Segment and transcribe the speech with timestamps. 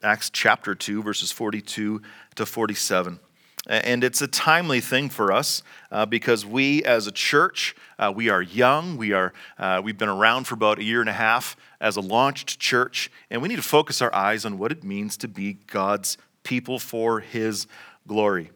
[0.02, 2.02] Acts chapter 2, verses 42
[2.36, 3.20] to 47.
[3.68, 8.30] And it's a timely thing for us uh, because we, as a church, uh, we
[8.30, 8.96] are young.
[8.96, 12.02] We are, uh, we've been around for about a year and a half as a
[12.02, 15.58] launched church, and we need to focus our eyes on what it means to be
[15.68, 17.68] God's people for His
[18.08, 18.52] glory.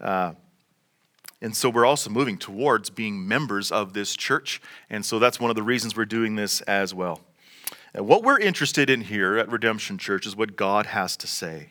[0.00, 0.32] Uh,
[1.40, 5.50] and so we're also moving towards being members of this church, and so that's one
[5.50, 7.20] of the reasons we're doing this as well.
[7.94, 11.70] And what we're interested in here at Redemption Church is what God has to say.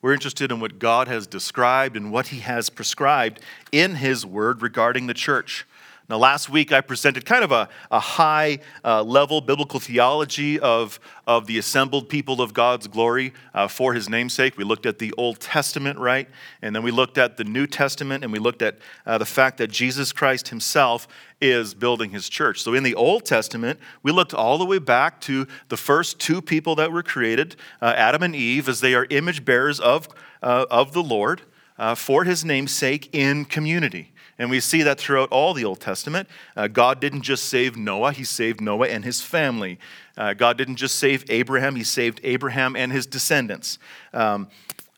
[0.00, 3.40] We're interested in what God has described and what He has prescribed
[3.72, 5.66] in His Word regarding the church.
[6.10, 10.98] Now, last week I presented kind of a, a high uh, level biblical theology of,
[11.26, 14.56] of the assembled people of God's glory uh, for his namesake.
[14.56, 16.26] We looked at the Old Testament, right?
[16.62, 19.58] And then we looked at the New Testament and we looked at uh, the fact
[19.58, 21.06] that Jesus Christ himself
[21.42, 22.62] is building his church.
[22.62, 26.40] So in the Old Testament, we looked all the way back to the first two
[26.40, 30.08] people that were created, uh, Adam and Eve, as they are image bearers of,
[30.42, 31.42] uh, of the Lord
[31.78, 34.12] uh, for his namesake in community.
[34.38, 36.28] And we see that throughout all the Old Testament.
[36.56, 39.78] Uh, God didn't just save Noah, he saved Noah and his family.
[40.16, 43.78] Uh, God didn't just save Abraham, he saved Abraham and his descendants.
[44.12, 44.48] Um,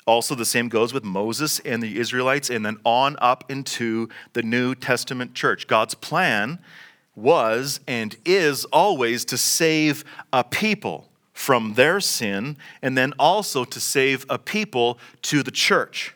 [0.06, 4.42] also, the same goes with Moses and the Israelites, and then on up into the
[4.42, 5.66] New Testament church.
[5.68, 6.58] God's plan
[7.14, 13.80] was and is always to save a people from their sin, and then also to
[13.80, 16.14] save a people to the church.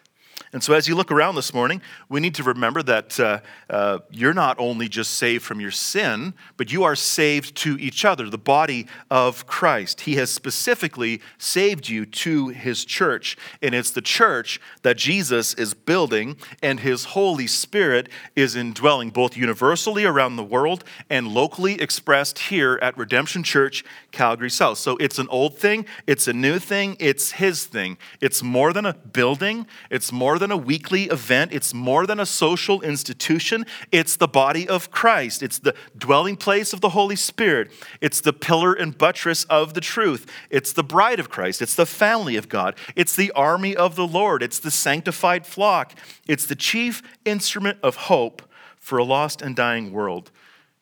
[0.55, 3.99] And so, as you look around this morning, we need to remember that uh, uh,
[4.13, 8.31] you're not only just saved from your sin, but you are saved to each other,
[8.31, 10.03] the body of Christ.
[10.03, 13.37] He has specifically saved you to his church.
[13.63, 19.37] And it's the church that Jesus is building, and his Holy Spirit is indwelling both
[19.37, 24.79] universally around the world and locally expressed here at Redemption Church, Calgary South.
[24.79, 27.99] So, it's an old thing, it's a new thing, it's his thing.
[28.21, 32.21] It's more than a building, it's more than than a weekly event, it's more than
[32.21, 33.65] a social institution.
[33.91, 37.73] It's the body of Christ, it's the dwelling place of the Holy Spirit,
[38.03, 41.87] it's the pillar and buttress of the truth, it's the bride of Christ, it's the
[41.87, 45.95] family of God, it's the army of the Lord, it's the sanctified flock,
[46.29, 48.43] it's the chief instrument of hope
[48.77, 50.31] for a lost and dying world.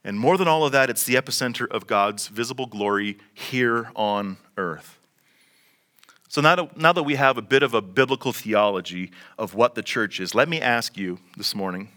[0.03, 4.39] And more than all of that, it's the epicenter of God's visible glory here on
[4.56, 4.99] earth.
[6.32, 9.75] So now that, now that we have a bit of a biblical theology of what
[9.75, 11.91] the church is, let me ask you this morning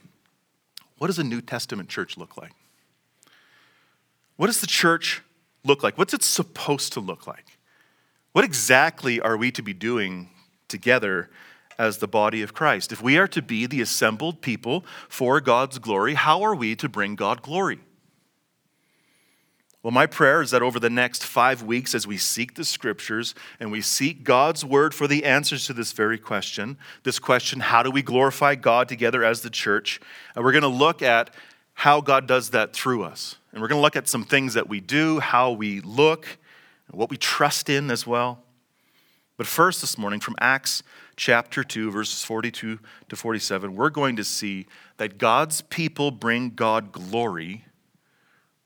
[0.98, 2.52] what does a New Testament church look like?
[4.36, 5.22] What does the church
[5.64, 5.98] look like?
[5.98, 7.46] What's it supposed to look like?
[8.34, 10.28] What exactly are we to be doing
[10.68, 11.30] together
[11.80, 12.92] as the body of Christ?
[12.92, 16.90] If we are to be the assembled people for God's glory, how are we to
[16.90, 17.80] bring God glory?
[19.86, 23.36] Well, my prayer is that over the next five weeks, as we seek the scriptures
[23.60, 27.84] and we seek God's word for the answers to this very question, this question, how
[27.84, 30.02] do we glorify God together as the church?
[30.34, 31.30] And we're going to look at
[31.76, 33.36] how God does that through us.
[33.52, 36.40] And we're going to look at some things that we do, how we look,
[36.90, 38.40] what we trust in as well.
[39.38, 40.82] But first, this morning, from Acts
[41.16, 42.80] chapter 2, verses 42
[43.10, 44.66] to 47, we're going to see
[44.98, 47.66] that God's people bring God glory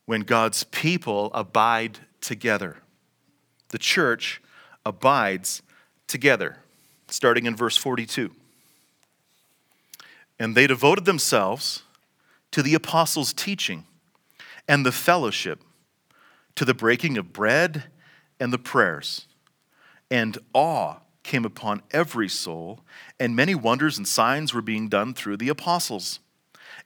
[0.10, 2.78] when God's people abide together.
[3.68, 4.42] The church
[4.84, 5.62] abides
[6.08, 6.58] together,
[7.10, 8.32] starting in verse 42.
[10.40, 11.84] And they devoted themselves
[12.50, 13.86] to the apostles' teaching
[14.68, 15.62] and the fellowship,
[16.56, 17.84] to the breaking of bread
[18.40, 19.28] and the prayers.
[20.10, 22.80] And awe came upon every soul,
[23.20, 26.20] and many wonders and signs were being done through the apostles.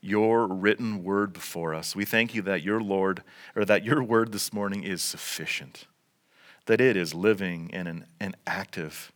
[0.00, 1.96] your written word before us.
[1.96, 3.22] We thank you that your Lord,
[3.56, 5.86] or that your word this morning is sufficient,
[6.66, 9.12] that it is living and, and active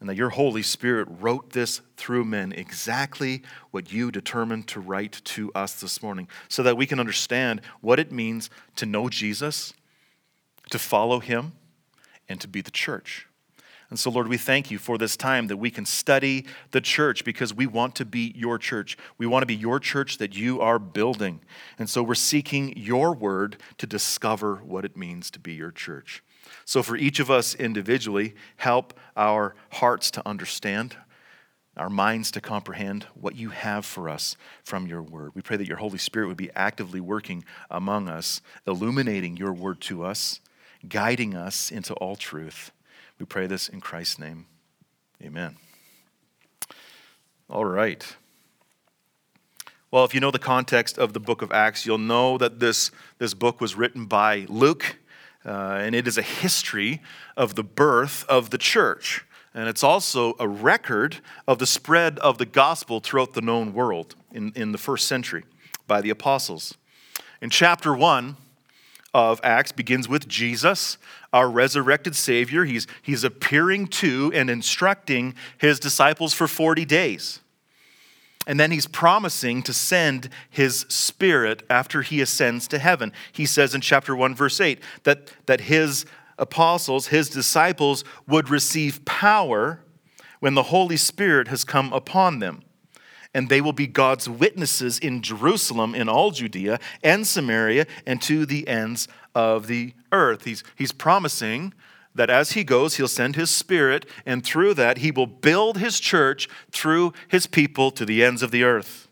[0.00, 5.20] and that your Holy Spirit wrote this through men exactly what you determined to write
[5.24, 9.74] to us this morning, so that we can understand what it means to know Jesus,
[10.70, 11.52] to follow him,
[12.28, 13.26] and to be the church.
[13.90, 17.24] And so, Lord, we thank you for this time that we can study the church
[17.24, 18.98] because we want to be your church.
[19.16, 21.40] We want to be your church that you are building.
[21.78, 26.22] And so we're seeking your word to discover what it means to be your church.
[26.64, 30.96] So, for each of us individually, help our hearts to understand,
[31.76, 35.32] our minds to comprehend what you have for us from your word.
[35.34, 39.80] We pray that your Holy Spirit would be actively working among us, illuminating your word
[39.82, 40.40] to us,
[40.86, 42.70] guiding us into all truth.
[43.18, 44.46] We pray this in Christ's name.
[45.22, 45.56] Amen.
[47.50, 48.16] All right.
[49.90, 52.90] Well, if you know the context of the book of Acts, you'll know that this,
[53.18, 54.96] this book was written by Luke
[55.44, 57.00] uh, and it is a history
[57.36, 59.24] of the birth of the church.
[59.54, 64.14] And it's also a record of the spread of the gospel throughout the known world
[64.30, 65.44] in, in the first century
[65.86, 66.76] by the apostles.
[67.40, 68.36] In chapter 1
[69.18, 70.96] of Acts begins with Jesus,
[71.32, 72.64] our resurrected Savior.
[72.64, 77.40] He's, he's appearing to and instructing his disciples for 40 days.
[78.46, 83.12] And then he's promising to send his spirit after he ascends to heaven.
[83.32, 86.06] He says in chapter 1, verse 8, that, that his
[86.38, 89.80] apostles, his disciples, would receive power
[90.40, 92.62] when the Holy Spirit has come upon them.
[93.38, 98.44] And they will be God's witnesses in Jerusalem, in all Judea and Samaria, and to
[98.44, 100.42] the ends of the earth.
[100.42, 101.72] He's, he's promising
[102.16, 106.00] that as he goes, he'll send his spirit, and through that, he will build his
[106.00, 109.07] church through his people to the ends of the earth.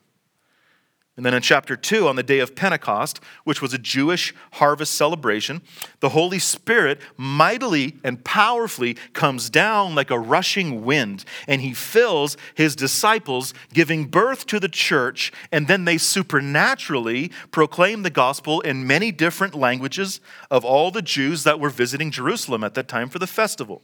[1.17, 4.93] And then in chapter 2, on the day of Pentecost, which was a Jewish harvest
[4.93, 5.63] celebration,
[6.01, 12.37] the Holy Spirit mightily and powerfully comes down like a rushing wind, and he fills
[12.55, 18.87] his disciples, giving birth to the church, and then they supernaturally proclaim the gospel in
[18.87, 20.21] many different languages
[20.51, 23.81] of all the Jews that were visiting Jerusalem at that time for the festival.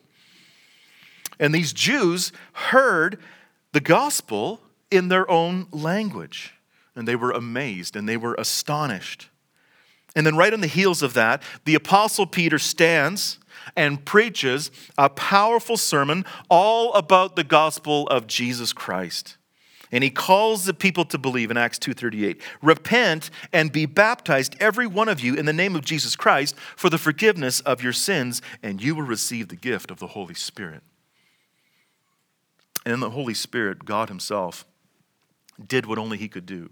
[1.40, 3.18] And these Jews heard
[3.72, 6.52] the gospel in their own language
[6.94, 9.28] and they were amazed and they were astonished.
[10.14, 13.38] And then, right on the heels of that, the Apostle Peter stands
[13.76, 19.36] and preaches a powerful sermon all about the gospel of Jesus Christ.
[19.90, 22.40] And he calls the people to believe in Acts 2:38.
[22.62, 26.88] Repent and be baptized every one of you in the name of Jesus Christ for
[26.88, 30.82] the forgiveness of your sins and you will receive the gift of the Holy Spirit.
[32.84, 34.64] And in the Holy Spirit, God himself,
[35.64, 36.70] did what only he could do.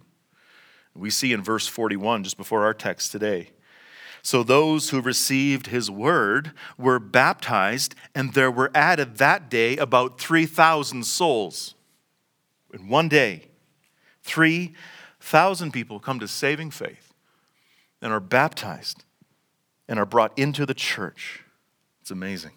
[0.94, 3.50] We see in verse 41, just before our text today.
[4.22, 10.20] So those who received his word were baptized, and there were added that day about
[10.20, 11.74] 3,000 souls.
[12.72, 13.48] In one day,
[14.24, 17.14] 3,000 people come to saving faith
[18.02, 19.04] and are baptized
[19.88, 21.44] and are brought into the church.
[22.00, 22.52] It's amazing.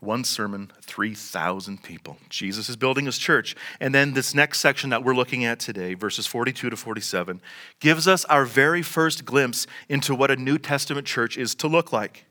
[0.00, 2.18] One sermon, 3,000 people.
[2.28, 3.56] Jesus is building his church.
[3.80, 7.40] And then this next section that we're looking at today, verses 42 to 47,
[7.80, 11.92] gives us our very first glimpse into what a New Testament church is to look
[11.92, 12.26] like.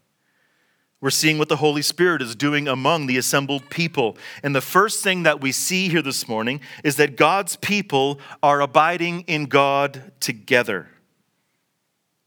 [0.99, 4.17] We're seeing what the Holy Spirit is doing among the assembled people.
[4.41, 8.61] And the first thing that we see here this morning is that God's people are
[8.61, 10.87] abiding in God together.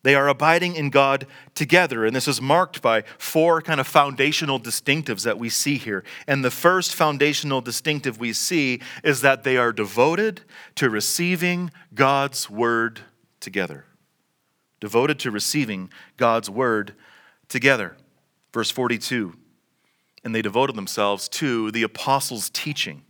[0.02, 2.06] They are abiding in God together.
[2.06, 6.04] And this is marked by four kind of foundational distinctives that we see here.
[6.26, 10.40] And the first foundational distinctive we see is that they are devoted
[10.76, 13.00] to receiving God's word
[13.40, 13.84] together.
[14.80, 16.94] Devoted to receiving God's word
[17.48, 17.96] together.
[18.54, 19.34] Verse 42
[20.24, 23.02] And they devoted themselves to the apostles' teaching.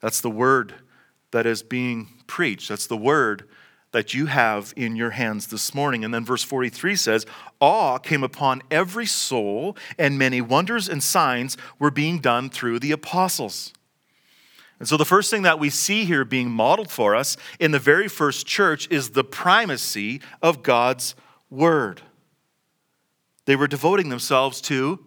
[0.00, 0.74] That's the word
[1.30, 2.68] that is being preached.
[2.68, 3.48] That's the word
[3.98, 6.04] that you have in your hands this morning.
[6.04, 7.26] And then verse 43 says,
[7.58, 12.92] Awe came upon every soul, and many wonders and signs were being done through the
[12.92, 13.72] apostles.
[14.78, 17.80] And so, the first thing that we see here being modeled for us in the
[17.80, 21.16] very first church is the primacy of God's
[21.50, 22.02] word.
[23.46, 25.04] They were devoting themselves to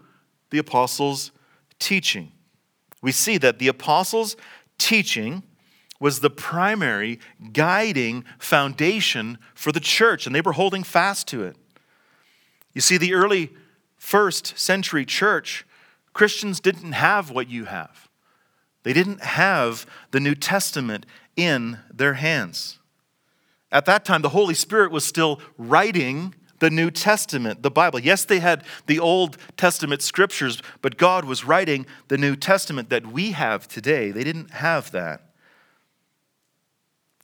[0.49, 1.31] the apostles'
[1.79, 2.33] teaching.
[3.01, 4.35] We see that the apostles'
[4.77, 5.43] teaching
[6.01, 7.19] was the primary
[7.53, 11.55] guiding foundation for the church, and they were holding fast to it.
[12.73, 13.51] You see, the early
[13.97, 15.63] first century church,
[16.11, 18.09] Christians didn't have what you have.
[18.81, 21.05] They didn't have the New Testament
[21.35, 22.79] in their hands.
[23.71, 27.99] At that time, the Holy Spirit was still writing the New Testament, the Bible.
[27.99, 33.05] Yes, they had the Old Testament scriptures, but God was writing the New Testament that
[33.05, 34.09] we have today.
[34.09, 35.30] They didn't have that.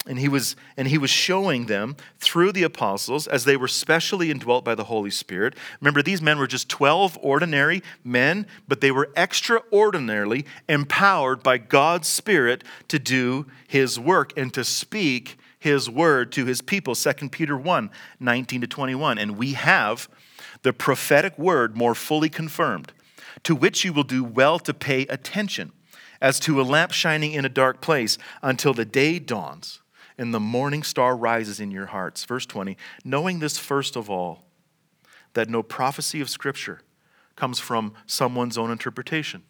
[0.07, 4.31] And he was and he was showing them through the apostles as they were specially
[4.31, 5.55] indwelt by the Holy Spirit.
[5.81, 12.07] Remember these men were just 12 ordinary men, but they were extraordinarily empowered by God's
[12.07, 16.95] Spirit to do his work and to speak his word to his people.
[16.95, 19.17] 2 Peter 1 19 to 21.
[19.17, 20.07] And we have
[20.61, 22.93] the prophetic word more fully confirmed,
[23.43, 25.73] to which you will do well to pay attention,
[26.21, 29.81] as to a lamp shining in a dark place until the day dawns
[30.17, 32.24] and the morning star rises in your hearts.
[32.25, 34.43] Verse 20, knowing this first of all,
[35.33, 36.81] that no prophecy of Scripture
[37.36, 39.43] comes from someone's own interpretation.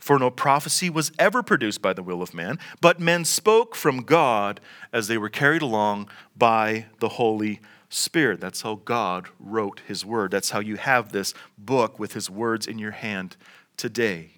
[0.00, 4.02] For no prophecy was ever produced by the will of man, but men spoke from
[4.02, 4.60] God
[4.92, 8.40] as they were carried along by the Holy Spirit.
[8.40, 10.30] That's how God wrote His Word.
[10.30, 13.36] That's how you have this book with His words in your hand
[13.76, 14.30] today.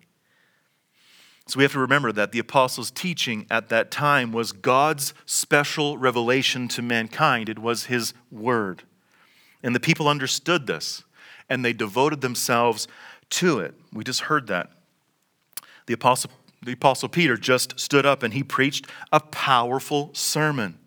[1.52, 5.98] So we have to remember that the apostles' teaching at that time was God's special
[5.98, 8.84] revelation to mankind, it was His Word.
[9.62, 11.04] And the people understood this,
[11.50, 12.88] and they devoted themselves
[13.28, 13.74] to it.
[13.92, 14.70] We just heard that
[15.84, 16.30] the Apostle,
[16.62, 20.78] the Apostle Peter just stood up and he preached a powerful sermon.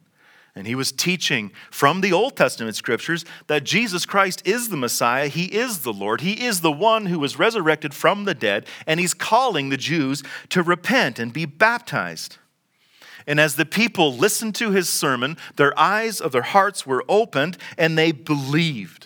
[0.56, 5.28] And he was teaching from the Old Testament scriptures that Jesus Christ is the Messiah.
[5.28, 6.22] He is the Lord.
[6.22, 8.66] He is the one who was resurrected from the dead.
[8.88, 12.38] And he's calling the Jews to repent and be baptized.
[13.28, 17.58] And as the people listened to his sermon, their eyes of their hearts were opened
[17.78, 19.05] and they believed.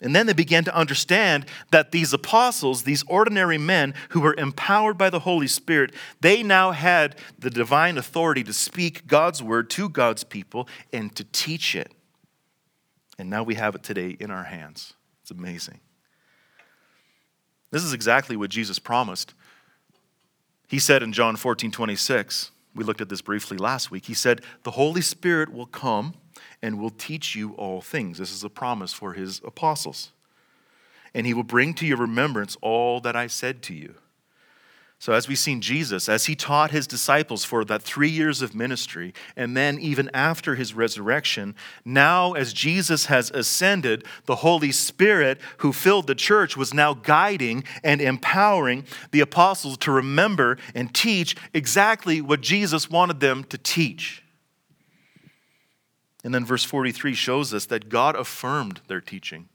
[0.00, 4.96] And then they began to understand that these apostles, these ordinary men who were empowered
[4.96, 9.90] by the Holy Spirit, they now had the divine authority to speak God's word to
[9.90, 11.92] God's people and to teach it.
[13.18, 14.94] And now we have it today in our hands.
[15.20, 15.80] It's amazing.
[17.70, 19.34] This is exactly what Jesus promised.
[20.66, 24.06] He said in John 14 26, we looked at this briefly last week.
[24.06, 26.14] He said, The Holy Spirit will come
[26.62, 28.18] and will teach you all things.
[28.18, 30.12] This is a promise for his apostles.
[31.14, 33.94] And he will bring to your remembrance all that I said to you.
[35.00, 38.54] So, as we've seen Jesus, as he taught his disciples for that three years of
[38.54, 41.54] ministry, and then even after his resurrection,
[41.86, 47.64] now as Jesus has ascended, the Holy Spirit who filled the church was now guiding
[47.82, 54.19] and empowering the apostles to remember and teach exactly what Jesus wanted them to teach.
[56.22, 59.48] And then verse 43 shows us that God affirmed their teaching.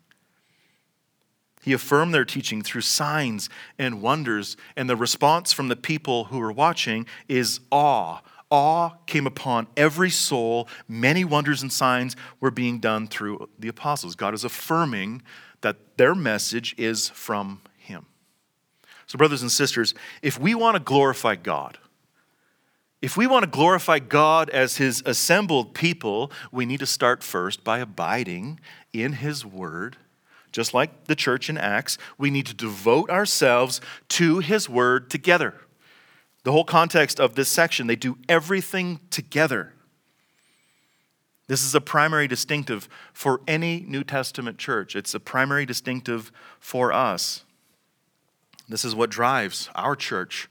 [1.61, 6.37] He affirmed their teaching through signs and wonders, and the response from the people who
[6.37, 8.21] were watching is awe.
[8.51, 10.67] Awe came upon every soul.
[10.87, 14.15] Many wonders and signs were being done through the apostles.
[14.15, 15.23] God is affirming
[15.61, 18.05] that their message is from Him.
[19.07, 21.79] So, brothers and sisters, if we want to glorify God,
[23.05, 27.63] if we want to glorify God as His assembled people, we need to start first
[27.63, 28.59] by abiding
[28.93, 29.97] in His Word.
[30.51, 35.53] Just like the church in Acts, we need to devote ourselves to His Word together.
[36.45, 39.73] The whole context of this section, they do everything together.
[41.45, 44.95] This is a primary distinctive for any New Testament church.
[44.95, 47.43] It's a primary distinctive for us.
[48.67, 50.49] This is what drives our church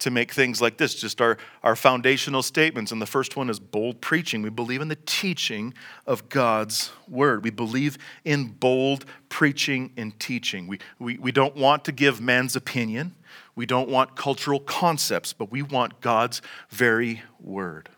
[0.00, 2.90] to make things like this just our, our foundational statements.
[2.90, 4.42] And the first one is bold preaching.
[4.42, 5.74] We believe in the teaching
[6.06, 7.44] of God's word.
[7.44, 10.66] We believe in bold preaching and teaching.
[10.66, 13.14] We, we, we don't want to give man's opinion,
[13.54, 16.40] we don't want cultural concepts, but we want God's
[16.70, 17.90] very word.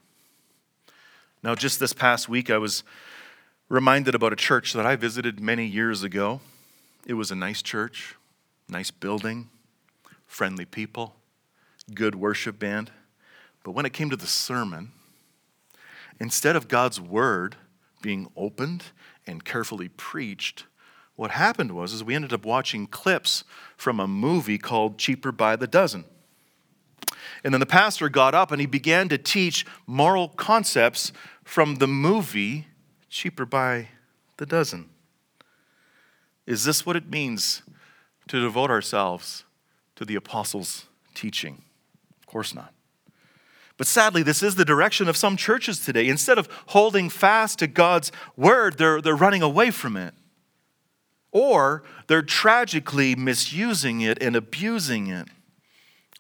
[1.43, 2.85] Now, just this past week, I was
[3.69, 6.41] reminded about a church that I visited many years ago.
[7.07, 8.17] It was a nice church,
[8.69, 9.51] nice building,
[10.27, 11.17] friendly people
[11.95, 12.91] good worship band.
[13.65, 14.93] But when it came to the sermon,
[16.19, 17.57] instead of God's word
[18.01, 18.85] being opened
[19.27, 20.65] and carefully preached,
[21.15, 23.45] what happened was is we ended up watching clips
[23.77, 26.05] from a movie called Cheaper by the Dozen.
[27.45, 31.13] And then the pastor got up and he began to teach moral concepts
[31.45, 32.67] from the movie
[33.09, 33.89] Cheaper by
[34.39, 34.89] the Dozen.
[36.47, 37.63] Is this what it means
[38.29, 39.45] to devote ourselves
[39.97, 41.63] to the apostles' teaching?
[42.33, 42.73] Of course not.
[43.77, 46.09] But sadly, this is the direction of some churches today.
[46.09, 50.15] Instead of holding fast to God's word, they're, they're running away from it.
[51.31, 55.29] Or they're tragically misusing it and abusing it.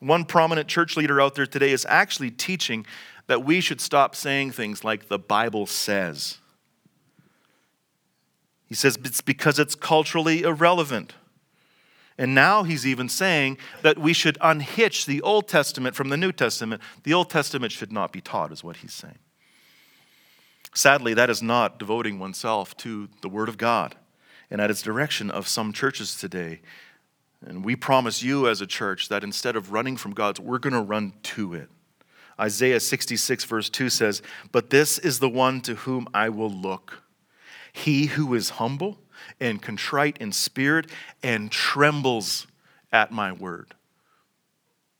[0.00, 2.85] One prominent church leader out there today is actually teaching
[3.26, 6.37] that we should stop saying things like the Bible says.
[8.66, 11.14] He says it's because it's culturally irrelevant.
[12.19, 16.33] And now he's even saying that we should unhitch the Old Testament from the New
[16.33, 16.83] Testament.
[17.04, 19.19] The Old Testament should not be taught, is what he's saying.
[20.75, 23.95] Sadly, that is not devoting oneself to the Word of God
[24.50, 26.61] and at its direction of some churches today.
[27.45, 30.75] And we promise you as a church that instead of running from God's, we're going
[30.75, 31.69] to run to it.
[32.38, 37.02] Isaiah 66, verse 2 says, But this is the one to whom I will look
[37.73, 38.99] he who is humble
[39.41, 40.91] and contrite in spirit
[41.23, 42.47] and trembles
[42.93, 43.75] at my word.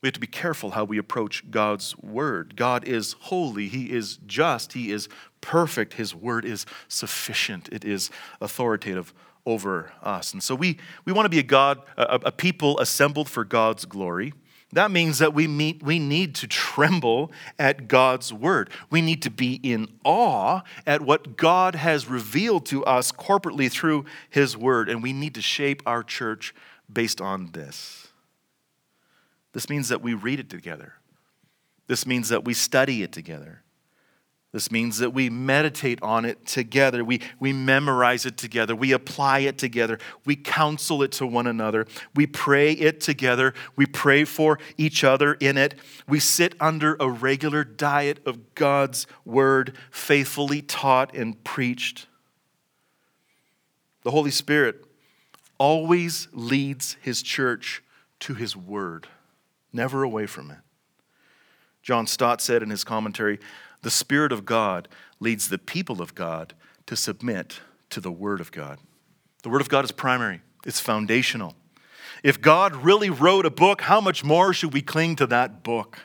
[0.01, 2.57] We have to be careful how we approach God's word.
[2.57, 5.07] God is holy, He is just, He is
[5.39, 8.11] perfect, His word is sufficient, it is
[8.41, 9.13] authoritative
[9.45, 10.33] over us.
[10.33, 13.85] And so we, we want to be a God, a, a people assembled for God's
[13.85, 14.33] glory.
[14.73, 18.71] That means that we, meet, we need to tremble at God's word.
[18.89, 24.05] We need to be in awe at what God has revealed to us corporately through
[24.29, 24.89] his word.
[24.89, 26.55] And we need to shape our church
[26.91, 28.07] based on this.
[29.53, 30.93] This means that we read it together,
[31.87, 33.62] this means that we study it together.
[34.53, 37.03] This means that we meditate on it together.
[37.03, 38.75] We, we memorize it together.
[38.75, 39.97] We apply it together.
[40.25, 41.87] We counsel it to one another.
[42.15, 43.55] We pray it together.
[43.75, 45.73] We pray for each other in it.
[46.07, 52.05] We sit under a regular diet of God's word, faithfully taught and preached.
[54.03, 54.85] The Holy Spirit
[55.57, 57.81] always leads his church
[58.19, 59.07] to his word,
[59.71, 60.57] never away from it.
[61.81, 63.39] John Stott said in his commentary,
[63.83, 64.87] the Spirit of God
[65.19, 66.53] leads the people of God
[66.87, 67.59] to submit
[67.91, 68.79] to the Word of God.
[69.43, 71.55] The Word of God is primary, it's foundational.
[72.23, 75.99] If God really wrote a book, how much more should we cling to that book?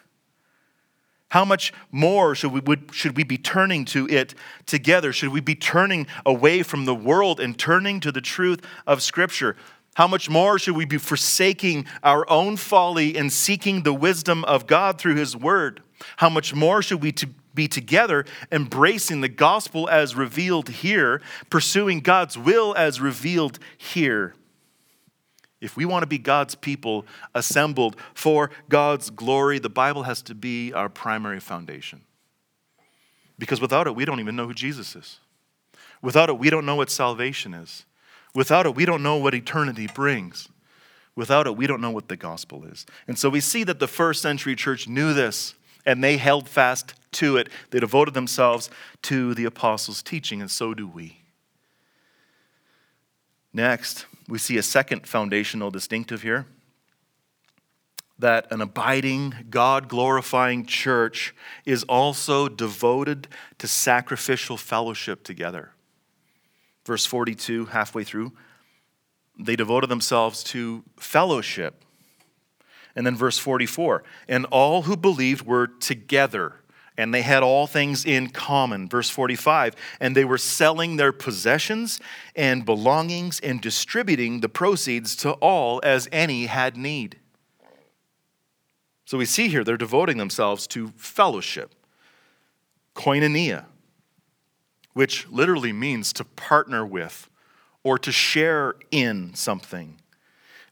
[1.30, 4.34] How much more should we, would, should we be turning to it
[4.66, 5.12] together?
[5.12, 9.54] Should we be turning away from the world and turning to the truth of Scripture?
[9.94, 14.66] How much more should we be forsaking our own folly and seeking the wisdom of
[14.66, 15.82] God through His Word?
[16.16, 21.98] How much more should we to be together, embracing the gospel as revealed here, pursuing
[21.98, 24.34] God's will as revealed here.
[25.60, 30.36] If we want to be God's people assembled for God's glory, the Bible has to
[30.36, 32.02] be our primary foundation.
[33.40, 35.18] Because without it, we don't even know who Jesus is.
[36.00, 37.84] Without it, we don't know what salvation is.
[38.36, 40.48] Without it, we don't know what eternity brings.
[41.16, 42.86] Without it, we don't know what the gospel is.
[43.08, 45.54] And so we see that the first century church knew this
[45.88, 47.48] and they held fast to it.
[47.70, 48.68] They devoted themselves
[49.02, 51.22] to the apostles' teaching, and so do we.
[53.54, 56.44] Next, we see a second foundational distinctive here
[58.18, 65.70] that an abiding, God glorifying church is also devoted to sacrificial fellowship together.
[66.84, 68.32] Verse 42, halfway through,
[69.38, 71.82] they devoted themselves to fellowship.
[72.98, 76.56] And then verse 44, and all who believed were together
[76.98, 78.88] and they had all things in common.
[78.88, 82.00] Verse 45, and they were selling their possessions
[82.34, 87.20] and belongings and distributing the proceeds to all as any had need.
[89.04, 91.72] So we see here they're devoting themselves to fellowship,
[92.96, 93.66] koinonia,
[94.92, 97.30] which literally means to partner with
[97.84, 100.00] or to share in something.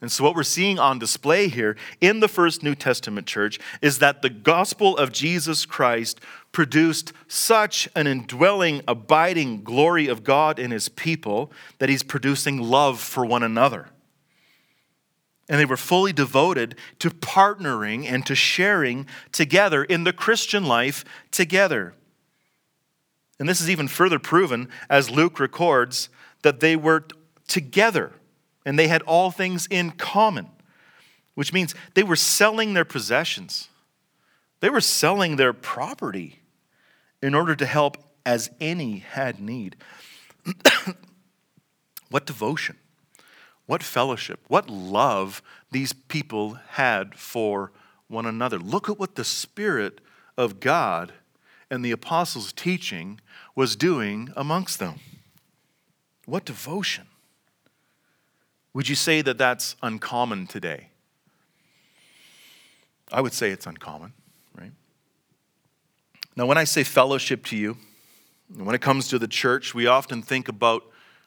[0.00, 3.98] And so, what we're seeing on display here in the first New Testament church is
[3.98, 6.20] that the gospel of Jesus Christ
[6.52, 13.00] produced such an indwelling, abiding glory of God in his people that he's producing love
[13.00, 13.88] for one another.
[15.48, 21.04] And they were fully devoted to partnering and to sharing together in the Christian life
[21.30, 21.94] together.
[23.38, 26.08] And this is even further proven as Luke records
[26.42, 27.06] that they were
[27.46, 28.12] together
[28.66, 30.48] and they had all things in common,
[31.34, 33.68] which means they were selling their possessions,
[34.60, 36.40] they were selling their property
[37.22, 39.76] in order to help as any had need.
[42.10, 42.76] what devotion,
[43.66, 47.70] what fellowship, what love these people had for
[48.08, 48.58] one another.
[48.58, 50.00] Look at what the Spirit
[50.36, 51.12] of God
[51.70, 53.20] and the apostles' teaching
[53.54, 54.96] was doing amongst them.
[56.24, 57.06] What devotion.
[58.76, 60.88] Would you say that that's uncommon today?
[63.10, 64.12] I would say it's uncommon,
[64.54, 64.72] right?
[66.36, 67.78] Now, when I say fellowship to you,
[68.54, 70.82] when it comes to the church, we often think about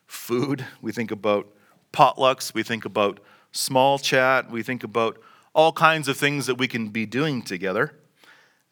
[0.05, 1.47] food, we think about
[1.91, 3.19] potlucks, we think about
[3.51, 5.19] small chat, we think about
[5.55, 7.95] all kinds of things that we can be doing together.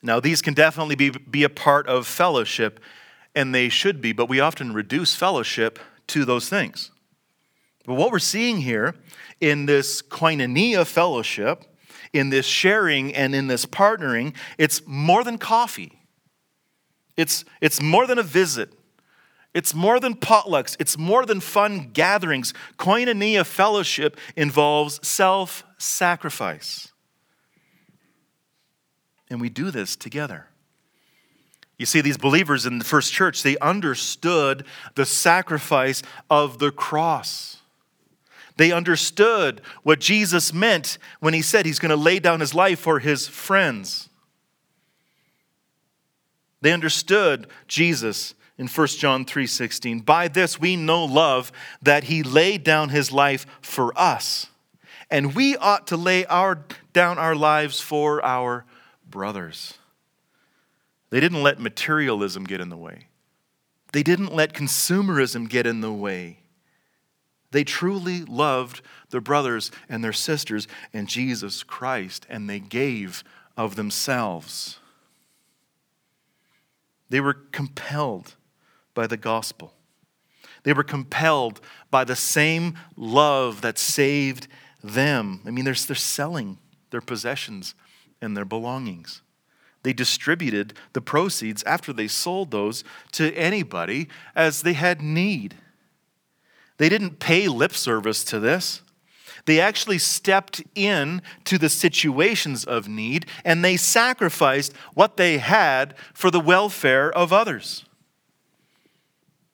[0.04, 2.80] Now, these can definitely be, be a part of fellowship,
[3.34, 6.92] and they should be, but we often reduce fellowship to those things.
[7.88, 8.93] But what we're seeing here
[9.39, 11.63] in this koinonia fellowship,
[12.12, 15.93] in this sharing and in this partnering, it's more than coffee.
[17.15, 18.73] It's, it's more than a visit.
[19.54, 20.76] It's more than potlucks.
[20.80, 22.54] It's more than fun gatherings.
[22.78, 26.89] Koinonia fellowship involves self sacrifice.
[29.30, 30.47] And we do this together.
[31.78, 37.57] You see, these believers in the first church, they understood the sacrifice of the cross.
[38.58, 42.80] They understood what Jesus meant when he said he's going to lay down his life
[42.80, 44.10] for his friends.
[46.62, 50.04] They understood Jesus in 1 John 3:16.
[50.04, 54.48] By this we know love that he laid down his life for us.
[55.10, 58.65] And we ought to lay our, down our lives for our
[59.10, 59.76] brothers.
[61.12, 63.08] They didn't let materialism get in the way.
[63.93, 66.39] They didn't let consumerism get in the way.
[67.58, 73.24] They truly loved their brothers and their sisters and Jesus Christ, and they gave
[73.58, 74.78] of themselves.
[77.10, 78.36] They were compelled
[78.93, 79.74] by the gospel.
[80.62, 84.48] They were compelled by the same love that saved
[84.84, 85.41] them.
[85.43, 86.60] I mean, they're, they're selling
[86.91, 87.74] their possessions
[88.22, 89.24] and their belongings.
[89.82, 95.56] They distributed the proceeds after they sold those to anybody as they had need.
[96.78, 98.82] They didn't pay lip service to this.
[99.46, 105.96] They actually stepped in to the situations of need and they sacrificed what they had
[106.13, 107.86] for the welfare of others.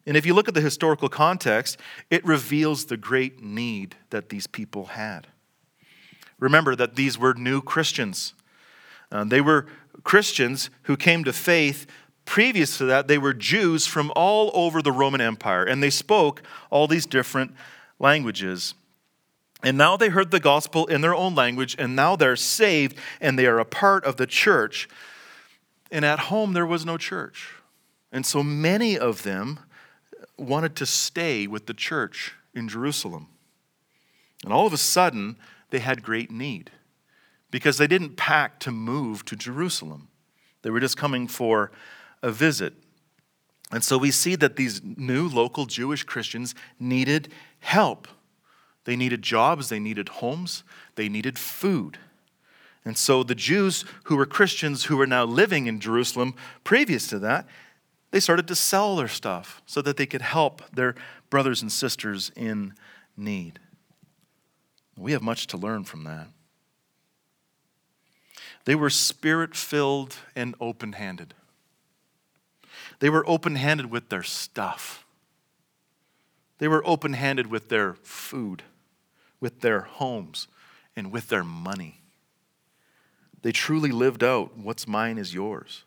[0.05, 4.47] And if you look at the historical context, it reveals the great need that these
[4.47, 5.27] people had.
[6.39, 8.33] Remember that these were new Christians.
[9.11, 9.67] Uh, they were
[10.03, 11.85] Christians who came to faith
[12.25, 16.41] Previous to that, they were Jews from all over the Roman Empire, and they spoke
[16.69, 17.53] all these different
[17.99, 18.75] languages.
[19.63, 23.39] And now they heard the gospel in their own language, and now they're saved and
[23.39, 24.89] they are a part of the church.
[25.89, 27.53] And at home, there was no church.
[28.11, 29.59] And so many of them
[30.37, 33.27] wanted to stay with the church in Jerusalem.
[34.43, 35.37] And all of a sudden,
[35.69, 36.71] they had great need
[37.51, 40.09] because they didn't pack to move to Jerusalem.
[40.61, 41.71] They were just coming for
[42.23, 42.73] a visit.
[43.71, 48.07] And so we see that these new local Jewish Christians needed help.
[48.85, 50.63] They needed jobs, they needed homes,
[50.95, 51.97] they needed food.
[52.85, 57.19] And so the Jews who were Christians who were now living in Jerusalem previous to
[57.19, 57.47] that,
[58.11, 60.95] they started to sell their stuff so that they could help their
[61.29, 62.73] brothers and sisters in
[63.17, 63.59] need.
[64.97, 66.27] We have much to learn from that.
[68.65, 71.33] They were spirit filled and open handed.
[73.03, 75.05] They were open handed with their stuff,
[76.59, 78.63] they were open handed with their food,
[79.41, 80.47] with their homes,
[80.95, 81.99] and with their money.
[83.41, 85.83] They truly lived out what's mine is yours.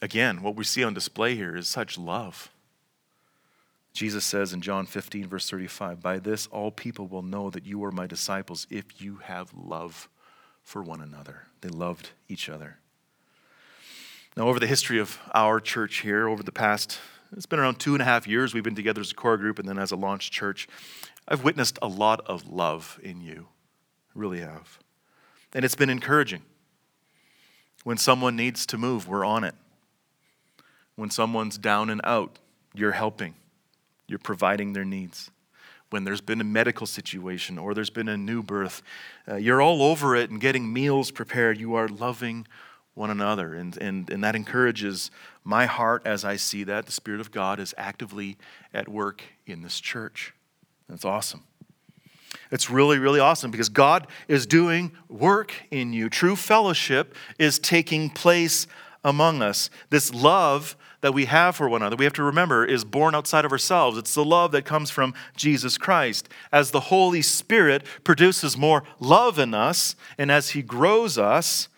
[0.00, 2.50] Again, what we see on display here is such love.
[3.92, 7.84] Jesus says in John 15, verse 35, By this all people will know that you
[7.84, 10.08] are my disciples if you have love
[10.62, 11.48] for one another.
[11.60, 12.78] They loved each other.
[14.34, 16.98] Now, over the history of our church here, over the past,
[17.36, 19.58] it's been around two and a half years we've been together as a core group
[19.58, 20.66] and then as a launch church.
[21.28, 23.48] I've witnessed a lot of love in you.
[24.14, 24.78] Really have.
[25.52, 26.42] And it's been encouraging.
[27.84, 29.54] When someone needs to move, we're on it.
[30.96, 32.38] When someone's down and out,
[32.74, 33.34] you're helping,
[34.06, 35.30] you're providing their needs.
[35.90, 38.82] When there's been a medical situation or there's been a new birth,
[39.28, 41.60] uh, you're all over it and getting meals prepared.
[41.60, 42.46] You are loving
[42.94, 43.54] one another.
[43.54, 45.10] And, and, and that encourages
[45.44, 46.86] my heart as I see that.
[46.86, 48.36] The Spirit of God is actively
[48.74, 50.34] at work in this church.
[50.88, 51.44] That's awesome.
[52.50, 56.10] It's really, really awesome because God is doing work in you.
[56.10, 58.66] True fellowship is taking place
[59.02, 59.70] among us.
[59.88, 63.44] This love that we have for one another, we have to remember, is born outside
[63.44, 63.98] of ourselves.
[63.98, 66.28] It's the love that comes from Jesus Christ.
[66.52, 71.68] As the Holy Spirit produces more love in us, and as He grows us,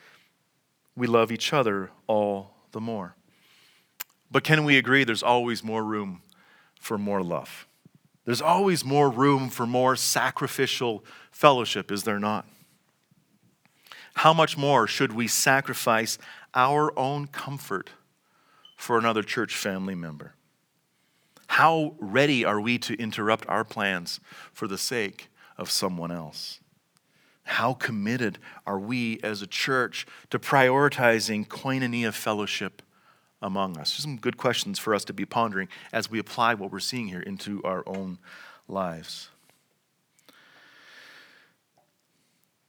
[0.97, 3.17] we love each other all the more.
[4.31, 6.23] But can we agree there's always more room
[6.81, 7.67] for more love?
[8.25, 12.47] There's always more room for more sacrificial fellowship, is there not?
[14.15, 16.19] How much more should we sacrifice
[16.55, 17.91] our own comfort
[18.77, 20.35] for another church family member?
[21.49, 24.21] How ready are we to interrupt our plans
[24.53, 25.29] for the sake
[25.59, 26.61] of someone else?
[27.45, 32.83] How committed are we as a church to prioritizing koinonia fellowship
[33.41, 33.93] among us?
[33.93, 37.21] Some good questions for us to be pondering as we apply what we're seeing here
[37.21, 38.19] into our own
[38.67, 39.29] lives.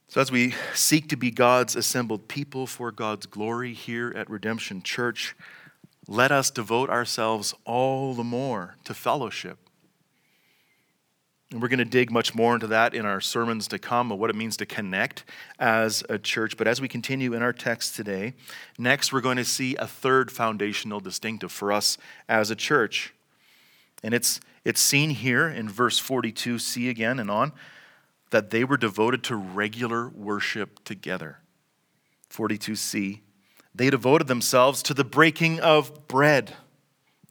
[0.08, 4.82] So, as we seek to be God's assembled people for God's glory here at Redemption
[4.82, 5.36] Church,
[6.08, 9.65] let us devote ourselves all the more to fellowship.
[11.56, 14.20] And we're going to dig much more into that in our sermons to come of
[14.20, 15.24] what it means to connect
[15.58, 16.58] as a church.
[16.58, 18.34] But as we continue in our text today,
[18.78, 23.14] next we're going to see a third foundational distinctive for us as a church.
[24.04, 27.54] And it's, it's seen here in verse 42c again and on
[28.32, 31.38] that they were devoted to regular worship together.
[32.30, 33.22] 42c.
[33.74, 36.54] They devoted themselves to the breaking of bread.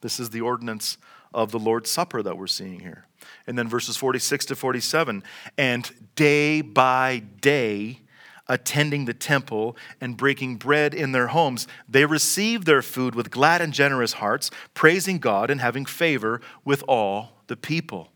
[0.01, 0.97] This is the ordinance
[1.35, 3.07] of the Lord's Supper that we're seeing here.
[3.47, 5.23] And then verses 46 to 47.
[5.59, 8.01] And day by day,
[8.49, 13.61] attending the temple and breaking bread in their homes, they received their food with glad
[13.61, 18.11] and generous hearts, praising God and having favor with all the people.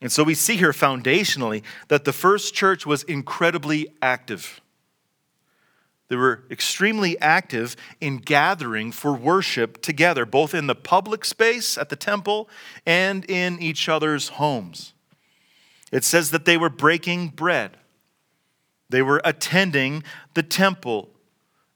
[0.00, 4.60] And so we see here foundationally that the first church was incredibly active.
[6.08, 11.88] They were extremely active in gathering for worship together, both in the public space at
[11.88, 12.48] the temple
[12.84, 14.92] and in each other's homes.
[15.90, 17.76] It says that they were breaking bread,
[18.90, 21.10] they were attending the temple.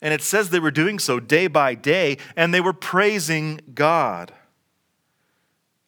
[0.01, 4.33] And it says they were doing so day by day, and they were praising God.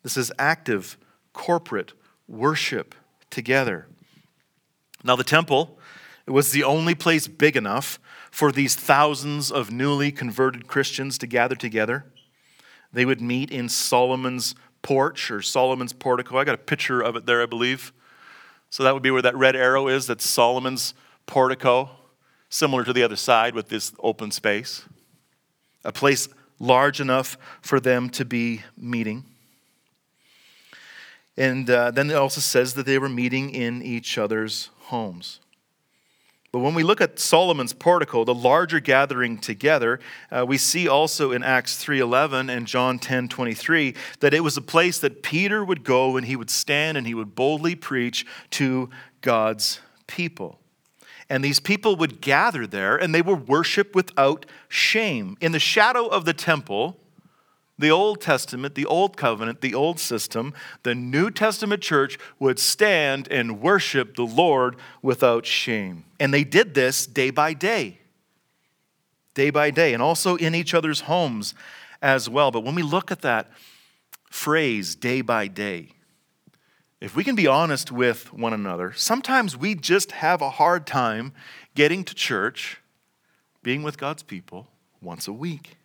[0.03, 0.99] This is active,
[1.33, 1.93] corporate
[2.27, 2.97] worship
[3.31, 3.87] together.
[5.05, 5.79] Now, the temple
[6.27, 7.99] it was the only place big enough
[8.31, 12.05] for these thousands of newly converted Christians to gather together.
[12.93, 16.39] They would meet in Solomon's porch or Solomon's portico.
[16.39, 17.93] I got a picture of it there, I believe.
[18.71, 20.07] So that would be where that red arrow is.
[20.07, 20.95] That's Solomon's
[21.27, 21.91] portico,
[22.49, 24.85] similar to the other side with this open space.
[25.85, 29.25] A place large enough for them to be meeting.
[31.37, 35.41] And uh, then it also says that they were meeting in each other's homes.
[36.53, 40.01] But when we look at Solomon's portico, the larger gathering together,
[40.33, 44.99] uh, we see also in Acts 3:11 and John 10:23 that it was a place
[44.99, 49.81] that Peter would go and he would stand and he would boldly preach to God's
[50.09, 50.59] people.
[51.29, 55.37] And these people would gather there and they would worship without shame.
[55.41, 56.99] In the shadow of the temple,
[57.81, 63.27] the Old Testament, the Old Covenant, the Old System, the New Testament church would stand
[63.31, 66.05] and worship the Lord without shame.
[66.19, 67.99] And they did this day by day,
[69.35, 71.55] day by day, and also in each other's homes
[72.03, 72.51] as well.
[72.51, 73.51] But when we look at that
[74.31, 75.89] phrase, day by day,
[77.01, 81.33] if we can be honest with one another, sometimes we just have a hard time
[81.75, 82.79] getting to church,
[83.63, 84.69] being with God's people
[85.01, 85.79] once a week.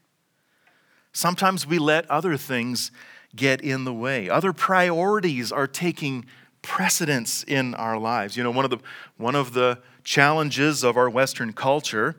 [1.16, 2.92] Sometimes we let other things
[3.34, 4.30] get in the way.
[4.30, 6.26] Other priorities are taking
[6.62, 8.36] precedence in our lives.
[8.36, 8.80] You know, one of the,
[9.16, 12.18] one of the challenges of our Western culture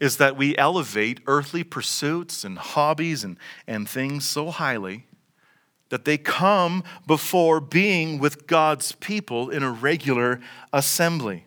[0.00, 5.04] is that we elevate earthly pursuits and hobbies and, and things so highly
[5.90, 10.40] that they come before being with God's people in a regular
[10.72, 11.44] assembly.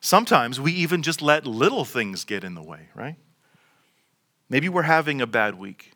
[0.00, 3.16] Sometimes we even just let little things get in the way, right?
[4.48, 5.92] Maybe we're having a bad week.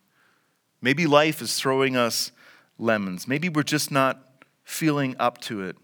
[0.80, 2.32] Maybe life is throwing us
[2.78, 3.26] lemons.
[3.26, 5.76] Maybe we're just not feeling up to it.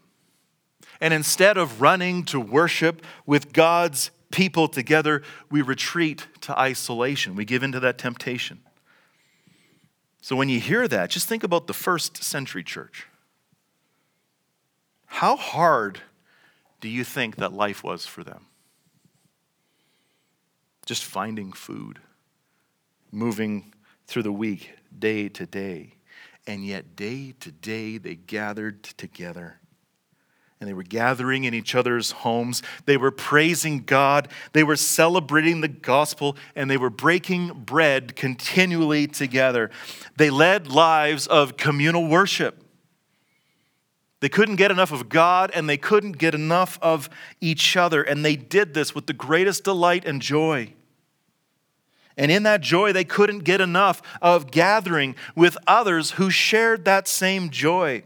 [1.00, 7.34] And instead of running to worship with God's people together, we retreat to isolation.
[7.34, 8.60] We give into that temptation.
[10.20, 13.06] So when you hear that, just think about the first century church.
[15.06, 16.00] How hard
[16.80, 18.46] do you think that life was for them?
[20.86, 21.98] Just finding food
[23.12, 23.72] moving
[24.06, 25.94] through the week, day to day.
[26.46, 29.60] And yet, day to day, they gathered together.
[30.62, 32.62] and they were gathering in each other's homes.
[32.86, 34.28] They were praising God.
[34.52, 39.72] They were celebrating the gospel, and they were breaking bread continually together.
[40.18, 42.62] They led lives of communal worship.
[44.20, 48.24] They couldn't get enough of God, and they couldn't get enough of each other, and
[48.24, 50.74] they did this with the greatest delight and joy.
[52.16, 57.08] And in that joy, they couldn't get enough of gathering with others who shared that
[57.08, 58.02] same joy,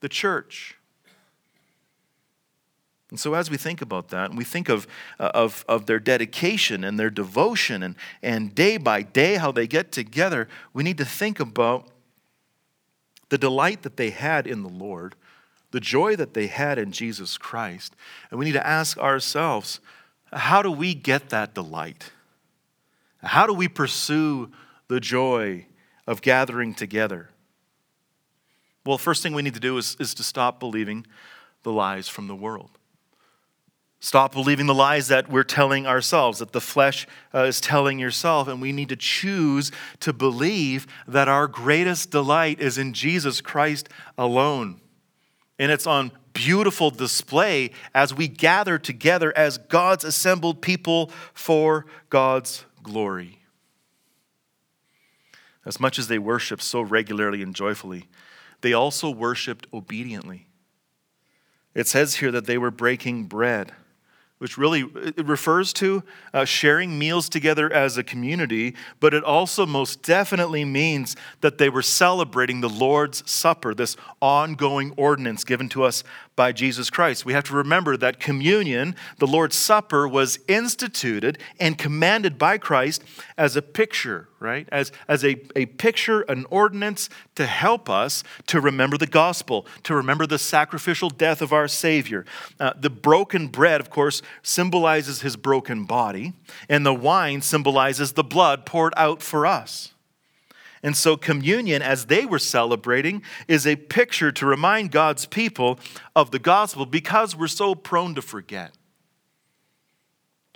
[0.00, 0.76] the church.
[3.10, 4.86] And so, as we think about that, and we think of,
[5.18, 9.66] uh, of, of their dedication and their devotion, and, and day by day how they
[9.66, 11.88] get together, we need to think about
[13.30, 15.14] the delight that they had in the Lord,
[15.70, 17.94] the joy that they had in Jesus Christ.
[18.30, 19.80] And we need to ask ourselves
[20.32, 22.12] how do we get that delight?
[23.28, 24.50] How do we pursue
[24.88, 25.66] the joy
[26.06, 27.28] of gathering together?
[28.86, 31.06] Well, first thing we need to do is, is to stop believing
[31.62, 32.70] the lies from the world.
[34.00, 38.48] Stop believing the lies that we're telling ourselves, that the flesh uh, is telling yourself,
[38.48, 43.90] and we need to choose to believe that our greatest delight is in Jesus Christ
[44.16, 44.80] alone.
[45.58, 52.64] And it's on beautiful display as we gather together as God's assembled people for God's
[52.88, 53.40] glory.
[55.66, 58.08] As much as they worshiped so regularly and joyfully,
[58.62, 60.46] they also worshiped obediently.
[61.74, 63.72] It says here that they were breaking bread
[64.38, 70.02] which really refers to uh, sharing meals together as a community, but it also most
[70.02, 76.04] definitely means that they were celebrating the Lord's Supper, this ongoing ordinance given to us
[76.38, 77.26] by Jesus Christ.
[77.26, 83.02] We have to remember that communion, the Lord's Supper, was instituted and commanded by Christ
[83.36, 84.68] as a picture, right?
[84.70, 89.96] As, as a, a picture, an ordinance to help us to remember the gospel, to
[89.96, 92.24] remember the sacrificial death of our Savior.
[92.60, 96.34] Uh, the broken bread, of course, symbolizes his broken body,
[96.68, 99.92] and the wine symbolizes the blood poured out for us.
[100.82, 105.78] And so, communion, as they were celebrating, is a picture to remind God's people
[106.14, 108.74] of the gospel because we're so prone to forget.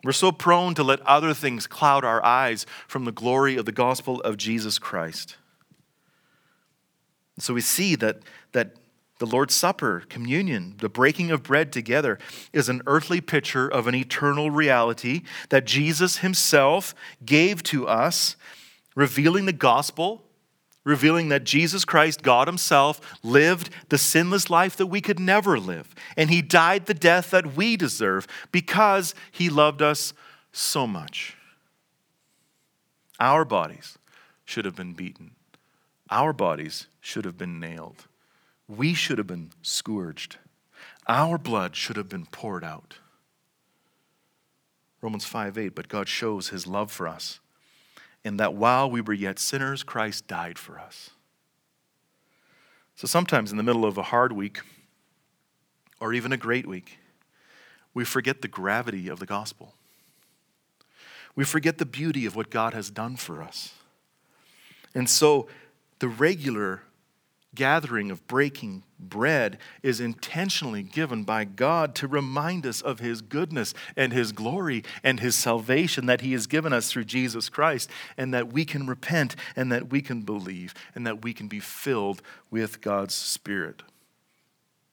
[0.05, 3.73] We're so prone to let other things cloud our eyes from the glory of the
[3.73, 5.37] gospel of Jesus Christ.
[7.39, 8.19] So we see that,
[8.53, 8.77] that
[9.19, 12.19] the Lord's Supper, communion, the breaking of bread together,
[12.53, 18.37] is an earthly picture of an eternal reality that Jesus himself gave to us
[18.95, 20.23] revealing the gospel,
[20.85, 25.95] revealing that Jesus Christ, God Himself, lived the sinless life that we could never live.
[26.17, 30.13] And He died the death that we deserve because He loved us
[30.53, 31.37] so much.
[33.21, 33.99] Our bodies
[34.45, 35.33] should have been beaten,
[36.11, 38.07] our bodies should have been nailed,
[38.69, 40.39] we should have been scourged,
[41.07, 42.99] our blood should have been poured out.
[45.01, 47.41] Romans 5 8, but God shows His love for us
[48.25, 51.11] in that while we were yet sinners, Christ died for us.
[52.95, 54.61] So sometimes in the middle of a hard week,
[56.01, 56.99] or even a great week,
[57.95, 59.75] we forget the gravity of the gospel.
[61.35, 63.75] We forget the beauty of what God has done for us.
[64.95, 65.49] And so
[65.99, 66.83] the regular
[67.55, 73.75] gathering of breaking bread is intentionally given by God to remind us of His goodness
[73.97, 78.33] and His glory and His salvation that He has given us through Jesus Christ, and
[78.33, 82.23] that we can repent and that we can believe and that we can be filled
[82.51, 83.83] with God's Spirit.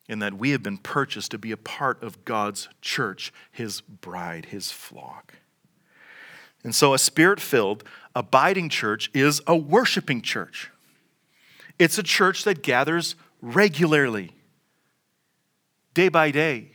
[0.07, 4.45] And that we have been purchased to be a part of God's church, His bride,
[4.45, 5.35] His flock.
[6.63, 7.83] And so, a spirit filled,
[8.15, 10.71] abiding church is a worshiping church.
[11.77, 14.31] It's a church that gathers regularly,
[15.93, 16.71] day by day.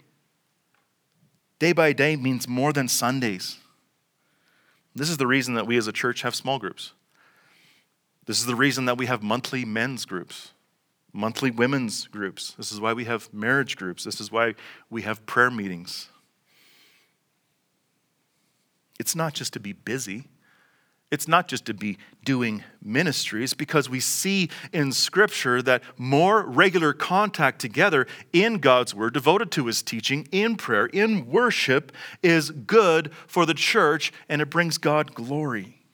[1.58, 3.58] Day by day means more than Sundays.
[4.94, 6.92] This is the reason that we as a church have small groups.
[8.26, 10.52] This is the reason that we have monthly men's groups,
[11.12, 12.54] monthly women's groups.
[12.56, 14.04] This is why we have marriage groups.
[14.04, 14.54] This is why
[14.90, 16.08] we have prayer meetings.
[18.98, 20.28] It's not just to be busy.
[21.10, 26.92] It's not just to be doing ministries, because we see in Scripture that more regular
[26.92, 31.92] contact together in God's Word, devoted to His teaching, in prayer, in worship,
[32.22, 35.84] is good for the church and it brings God glory.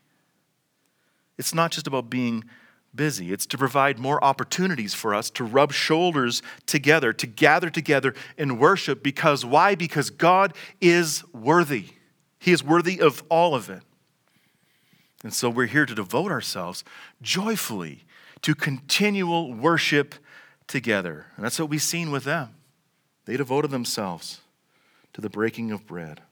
[1.36, 2.44] It's not just about being
[2.94, 8.14] busy, it's to provide more opportunities for us to rub shoulders together, to gather together
[8.36, 9.02] in worship.
[9.02, 9.74] Because why?
[9.74, 11.86] Because God is worthy,
[12.38, 13.82] He is worthy of all of it.
[15.22, 16.82] And so we're here to devote ourselves
[17.20, 18.04] joyfully
[18.42, 20.14] to continual worship
[20.66, 21.26] together.
[21.36, 22.54] And that's what we've seen with them.
[23.26, 24.40] They devoted themselves
[25.12, 26.22] to the breaking of bread.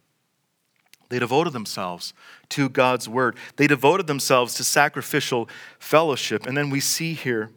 [1.10, 2.12] They devoted themselves
[2.50, 3.36] to God's word.
[3.56, 6.46] They devoted themselves to sacrificial fellowship.
[6.46, 7.50] And then we see here,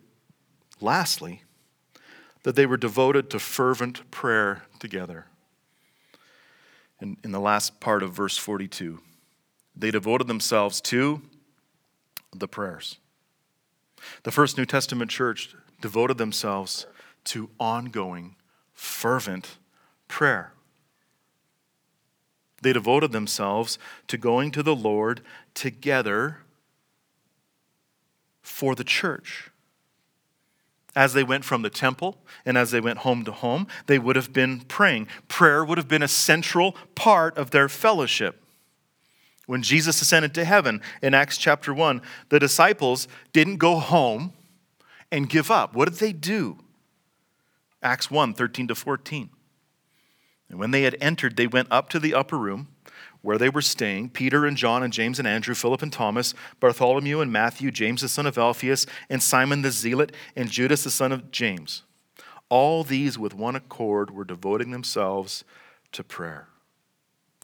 [0.79, 1.43] lastly,
[2.43, 5.25] that they were devoted to fervent prayer together.
[7.01, 8.99] In, in the last part of verse 42,
[9.75, 11.21] they devoted themselves to
[12.33, 12.97] the prayers.
[14.23, 16.85] The first New Testament church devoted themselves
[17.25, 18.35] to ongoing,
[18.73, 19.57] fervent
[20.07, 20.53] prayer.
[22.61, 25.21] They devoted themselves to going to the Lord
[25.53, 26.37] together
[28.41, 29.49] for the church.
[30.95, 34.15] As they went from the temple and as they went home to home, they would
[34.15, 35.07] have been praying.
[35.27, 38.40] Prayer would have been a central part of their fellowship.
[39.51, 44.31] When Jesus ascended to heaven in Acts chapter 1, the disciples didn't go home
[45.11, 45.75] and give up.
[45.75, 46.59] What did they do?
[47.83, 49.29] Acts 1 13 to 14.
[50.49, 52.69] And when they had entered, they went up to the upper room
[53.23, 57.19] where they were staying Peter and John and James and Andrew, Philip and Thomas, Bartholomew
[57.19, 61.11] and Matthew, James the son of Alphaeus, and Simon the Zealot, and Judas the son
[61.11, 61.83] of James.
[62.47, 65.43] All these with one accord were devoting themselves
[65.91, 66.47] to prayer.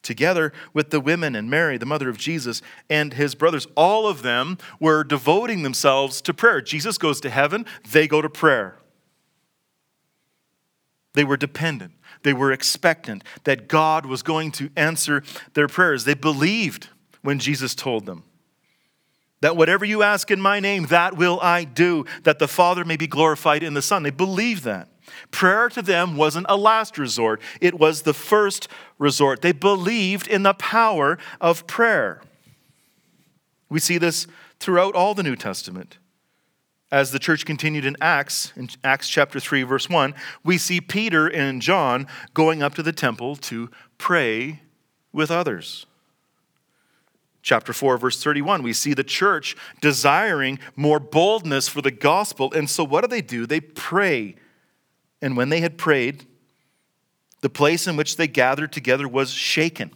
[0.07, 4.21] Together with the women and Mary, the mother of Jesus, and his brothers, all of
[4.21, 6.61] them were devoting themselves to prayer.
[6.61, 8.77] Jesus goes to heaven, they go to prayer.
[11.13, 11.91] They were dependent.
[12.23, 15.23] They were expectant that God was going to answer
[15.55, 16.05] their prayers.
[16.05, 16.87] They believed
[17.21, 18.23] when Jesus told them
[19.41, 22.95] that whatever you ask in my name, that will I do, that the Father may
[22.95, 24.03] be glorified in the Son.
[24.03, 24.87] They believed that.
[25.31, 29.41] Prayer to them wasn't a last resort, it was the first resort.
[29.41, 32.21] They believed in the power of prayer.
[33.69, 34.27] We see this
[34.59, 35.97] throughout all the New Testament
[36.91, 41.27] as the church continued in Acts, in Acts chapter 3, verse 1, we see Peter
[41.27, 44.61] and John going up to the temple to pray
[45.11, 45.85] with others.
[47.41, 52.53] Chapter 4, verse 31, we see the church desiring more boldness for the gospel.
[52.53, 53.45] And so, what do they do?
[53.45, 54.35] They pray.
[55.21, 56.25] And when they had prayed,
[57.41, 59.91] the place in which they gathered together was shaken.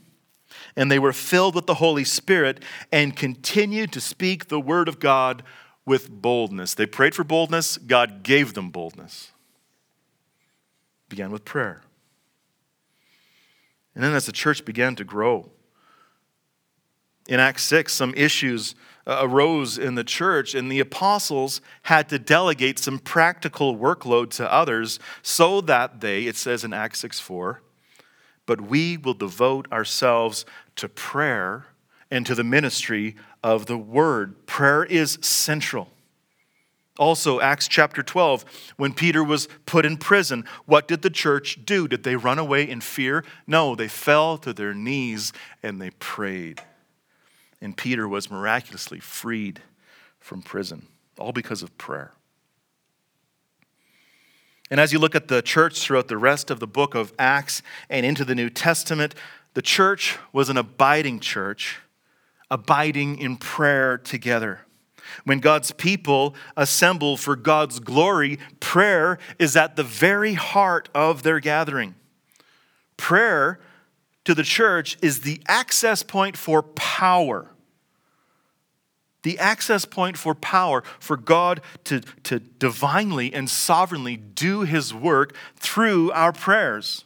[0.76, 5.00] And they were filled with the Holy Spirit and continued to speak the word of
[5.00, 5.44] God
[5.86, 6.74] with boldness.
[6.74, 9.32] They prayed for boldness, God gave them boldness.
[11.10, 11.82] Began with prayer.
[13.94, 15.50] And then as the church began to grow,
[17.28, 18.76] in Acts 6, some issues
[19.08, 24.54] Uh, arose in the church, and the apostles had to delegate some practical workload to
[24.54, 27.62] others so that they, it says in Acts 6 4,
[28.46, 30.46] but we will devote ourselves
[30.76, 31.66] to prayer
[32.12, 34.46] and to the ministry of the word.
[34.46, 35.90] Prayer is central.
[37.00, 38.46] Also, Acts chapter 12,
[38.78, 41.88] when Peter was put in prison, what did the church do?
[41.88, 43.24] Did they run away in fear?
[43.48, 45.32] No, they fell to their knees
[45.64, 46.62] and they prayed.
[47.62, 49.62] And Peter was miraculously freed
[50.20, 50.88] from prison,
[51.18, 52.12] all because of prayer.
[54.70, 57.62] And as you look at the church throughout the rest of the book of Acts
[57.90, 59.14] and into the New Testament,
[59.54, 61.80] the church was an abiding church
[62.52, 64.60] abiding in prayer together.
[65.24, 71.40] When God's people assemble for God's glory, prayer is at the very heart of their
[71.40, 71.96] gathering.
[72.98, 73.60] Prayer
[74.26, 77.51] to the church is the access point for power.
[79.24, 85.36] The access point for power, for God to, to divinely and sovereignly do his work
[85.56, 87.06] through our prayers.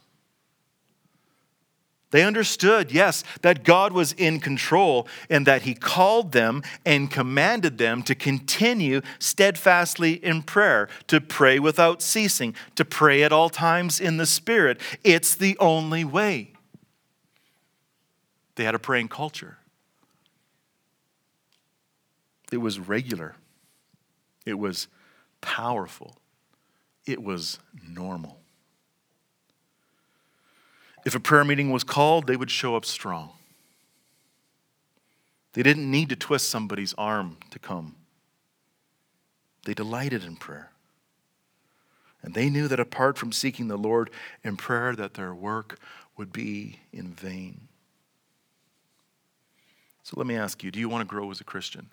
[2.12, 7.78] They understood, yes, that God was in control and that He called them and commanded
[7.78, 13.98] them to continue steadfastly in prayer, to pray without ceasing, to pray at all times
[13.98, 14.80] in the Spirit.
[15.02, 16.52] It's the only way.
[18.54, 19.58] They had a praying culture,
[22.52, 23.36] it was regular,
[24.44, 24.88] it was
[25.40, 26.16] powerful,
[27.04, 28.38] it was normal.
[31.04, 33.30] If a prayer meeting was called, they would show up strong.
[35.52, 37.94] They didn't need to twist somebody's arm to come.
[39.64, 40.70] They delighted in prayer.
[42.22, 44.10] And they knew that apart from seeking the Lord
[44.42, 45.78] in prayer that their work
[46.16, 47.68] would be in vain.
[50.02, 51.88] So let me ask you, do you want to grow as a Christian?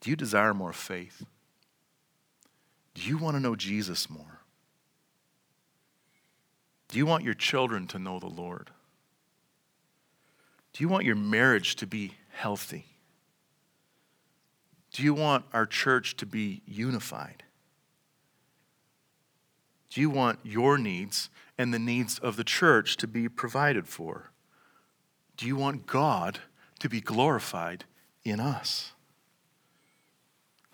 [0.00, 1.24] Do you desire more faith?
[2.94, 4.40] Do you want to know Jesus more?
[6.88, 8.70] Do you want your children to know the Lord?
[10.72, 12.86] Do you want your marriage to be healthy?
[14.92, 17.42] Do you want our church to be unified?
[19.90, 24.30] Do you want your needs and the needs of the church to be provided for?
[25.36, 26.40] Do you want God
[26.80, 27.84] to be glorified
[28.24, 28.92] in us?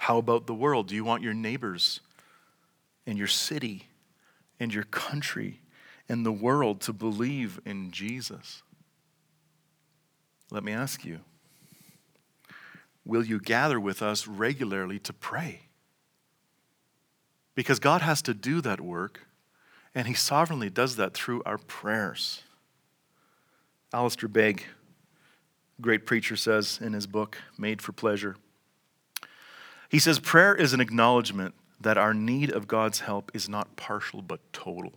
[0.05, 0.89] How about the world?
[0.89, 2.01] Do you want your neighbors
[3.07, 3.89] and your city
[4.61, 5.63] and your country
[6.11, 8.63] and the world to believe in Jesus?
[10.51, 11.21] Let me ask you
[13.07, 15.69] will you gather with us regularly to pray?
[17.55, 19.27] Because God has to do that work,
[19.95, 22.43] and He sovereignly does that through our prayers.
[23.91, 24.67] Alistair Begg,
[25.81, 28.37] great preacher, says in his book, Made for Pleasure,
[29.89, 34.23] he says, Prayer is an acknowledgement that our need of God's help is not partial
[34.23, 34.95] but total.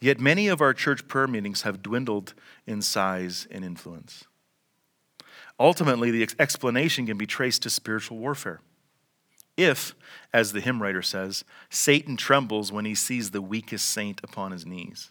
[0.00, 2.34] Yet many of our church prayer meetings have dwindled
[2.66, 4.24] in size and influence.
[5.58, 8.60] Ultimately, the explanation can be traced to spiritual warfare.
[9.56, 9.96] If,
[10.32, 14.64] as the hymn writer says, Satan trembles when he sees the weakest saint upon his
[14.64, 15.10] knees,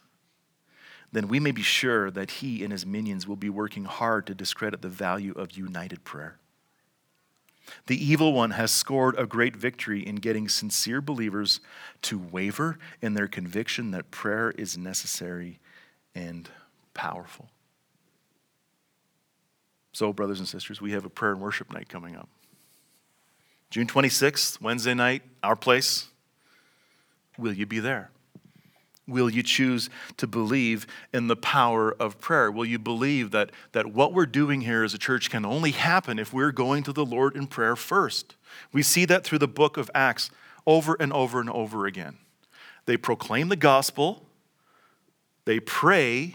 [1.12, 4.34] then we may be sure that he and his minions will be working hard to
[4.34, 6.38] discredit the value of united prayer.
[7.86, 11.60] The evil one has scored a great victory in getting sincere believers
[12.02, 15.58] to waver in their conviction that prayer is necessary
[16.14, 16.48] and
[16.94, 17.48] powerful.
[19.92, 22.28] So, brothers and sisters, we have a prayer and worship night coming up.
[23.70, 26.08] June 26th, Wednesday night, our place.
[27.36, 28.10] Will you be there?
[29.08, 29.88] Will you choose
[30.18, 32.52] to believe in the power of prayer?
[32.52, 36.18] Will you believe that, that what we're doing here as a church can only happen
[36.18, 38.36] if we're going to the Lord in prayer first?
[38.72, 40.30] We see that through the book of Acts
[40.66, 42.18] over and over and over again.
[42.84, 44.26] They proclaim the gospel,
[45.46, 46.34] they pray,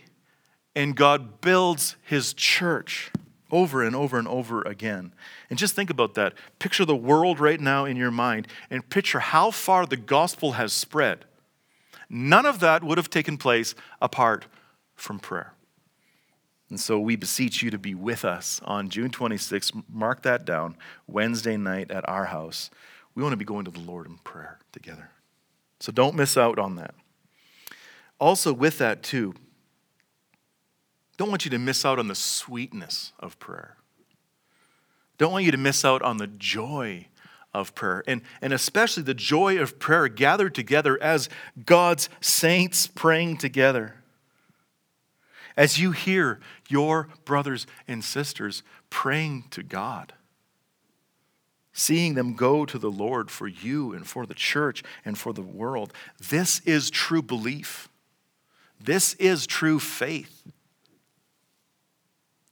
[0.75, 3.11] and God builds his church
[3.51, 5.13] over and over and over again.
[5.51, 6.33] And just think about that.
[6.57, 10.73] Picture the world right now in your mind and picture how far the gospel has
[10.73, 11.25] spread
[12.15, 14.45] None of that would have taken place apart
[14.93, 15.53] from prayer.
[16.69, 19.83] And so we beseech you to be with us on June 26th.
[19.89, 22.69] Mark that down, Wednesday night at our house.
[23.15, 25.09] We want to be going to the Lord in prayer together.
[25.79, 26.93] So don't miss out on that.
[28.19, 29.33] Also, with that, too,
[31.17, 33.77] don't want you to miss out on the sweetness of prayer.
[35.17, 37.07] Don't want you to miss out on the joy
[37.53, 41.29] of prayer, and, and especially the joy of prayer gathered together as
[41.65, 43.95] God's saints praying together.
[45.55, 50.13] As you hear your brothers and sisters praying to God,
[51.71, 55.43] seeing them go to the Lord for you and for the church and for the
[55.43, 55.93] world,
[56.29, 57.87] this is true belief.
[58.79, 60.43] This is true faith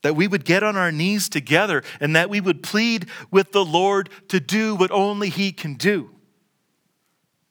[0.02, 3.66] that we would get on our knees together and that we would plead with the
[3.66, 6.10] Lord to do what only He can do.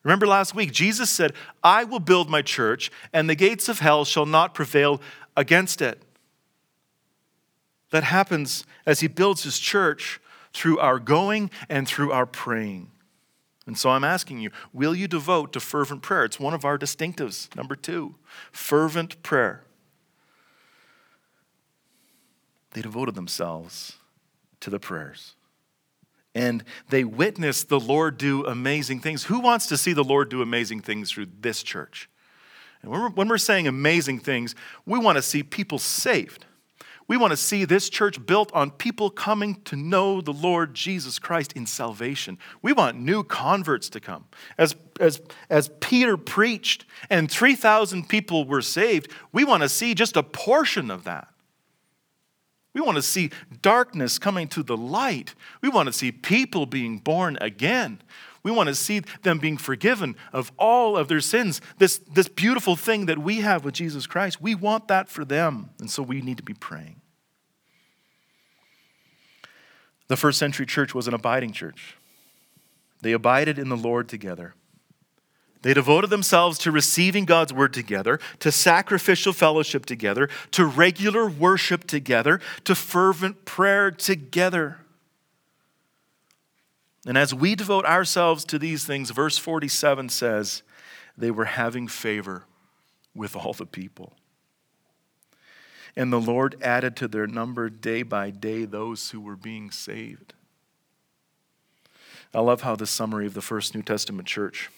[0.03, 1.33] Remember last week, Jesus said,
[1.63, 5.01] I will build my church, and the gates of hell shall not prevail
[5.37, 6.03] against it.
[7.91, 10.21] That happens as He builds His church
[10.53, 12.91] through our going and through our praying.
[13.67, 16.25] And so I'm asking you, will you devote to fervent prayer?
[16.25, 17.55] It's one of our distinctives.
[17.55, 18.17] Number two,
[18.51, 19.65] fervent prayer
[22.73, 23.97] they devoted themselves
[24.61, 25.35] to the prayers.
[26.35, 29.25] And they witnessed the Lord do amazing things.
[29.25, 32.09] Who wants to see the Lord do amazing things through this church?
[32.83, 34.55] And when we're, when we're saying amazing things,
[34.87, 36.47] we want to see people saved.
[37.09, 41.18] We want to see this church built on people coming to know the Lord Jesus
[41.18, 42.39] Christ in salvation.
[42.62, 44.27] We want new converts to come.
[44.57, 50.16] As, as, as Peter preached and 3,000 people were saved, we want to see just
[50.16, 51.27] a portion of that.
[52.73, 53.31] We want to see
[53.62, 55.35] darkness coming to the light.
[55.61, 58.01] We want to see people being born again.
[58.43, 61.61] We want to see them being forgiven of all of their sins.
[61.79, 65.71] This, this beautiful thing that we have with Jesus Christ, we want that for them.
[65.79, 67.01] And so we need to be praying.
[70.09, 71.97] The first century church was an abiding church.
[73.03, 74.55] They abided in the Lord together.
[75.63, 81.87] They devoted themselves to receiving God's word together, to sacrificial fellowship together, to regular worship
[81.87, 84.79] together, to fervent prayer together.
[87.07, 90.63] And as we devote ourselves to these things, verse 47 says,
[91.17, 92.45] they were having favor
[93.15, 94.15] with all the people.
[95.97, 100.35] And the Lord added to their number day by day those who were being saved.
[102.33, 104.71] I love how the summary of the first New Testament church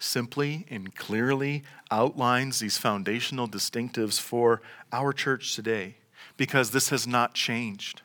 [0.00, 5.96] simply and clearly outlines these foundational distinctives for our church today
[6.36, 8.02] because this has not changed.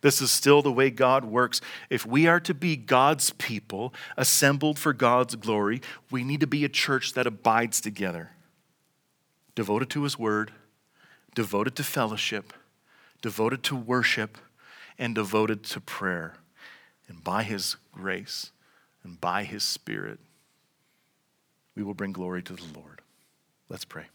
[0.00, 1.60] This is still the way God works.
[1.90, 5.80] If we are to be God's people, assembled for God's glory,
[6.10, 8.30] we need to be a church that abides together,
[9.56, 10.52] devoted to His Word,
[11.34, 12.52] devoted to fellowship,
[13.22, 14.38] devoted to worship,
[14.98, 16.36] and devoted to prayer.
[17.08, 18.52] And by His grace
[19.02, 20.20] and by His Spirit,
[21.78, 23.02] we will bring glory to the Lord.
[23.68, 24.06] Let's pray.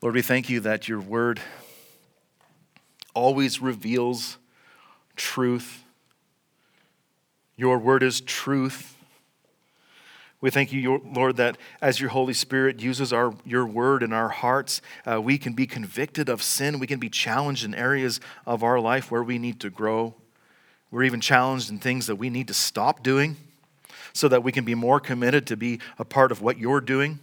[0.00, 1.40] Lord, we thank you that your word
[3.12, 4.38] always reveals
[5.16, 5.82] truth.
[7.56, 8.94] Your word is truth.
[10.40, 14.28] We thank you, Lord, that as your Holy Spirit uses our, your word in our
[14.28, 16.78] hearts, uh, we can be convicted of sin.
[16.78, 20.14] We can be challenged in areas of our life where we need to grow.
[20.92, 23.36] We're even challenged in things that we need to stop doing
[24.12, 27.20] so that we can be more committed to be a part of what you're doing.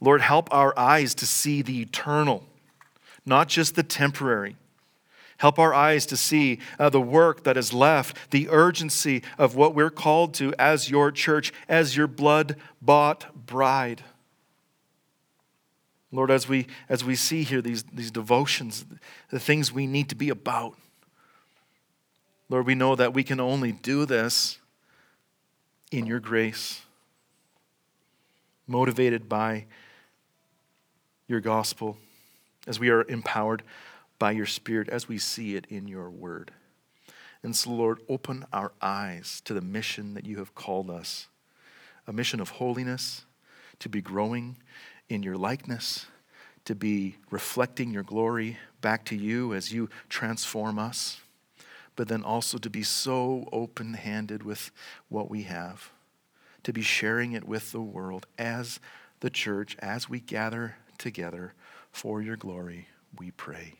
[0.00, 2.44] Lord, help our eyes to see the eternal,
[3.24, 4.56] not just the temporary.
[5.38, 9.74] Help our eyes to see uh, the work that is left, the urgency of what
[9.74, 14.02] we're called to as your church, as your blood bought bride.
[16.10, 18.86] Lord, as we, as we see here these, these devotions,
[19.30, 20.74] the things we need to be about,
[22.48, 24.58] Lord, we know that we can only do this
[25.90, 26.82] in your grace,
[28.66, 29.66] motivated by
[31.28, 31.96] your gospel,
[32.66, 33.62] as we are empowered
[34.18, 36.52] by your Spirit as we see it in your word.
[37.42, 41.28] And so, Lord, open our eyes to the mission that you have called us
[42.06, 43.24] a mission of holiness,
[43.78, 44.56] to be growing
[45.08, 46.06] in your likeness,
[46.64, 51.20] to be reflecting your glory back to you as you transform us,
[51.96, 54.70] but then also to be so open handed with
[55.08, 55.90] what we have,
[56.62, 58.78] to be sharing it with the world as
[59.20, 61.54] the church, as we gather together
[61.90, 62.88] for your glory,
[63.18, 63.74] we pray.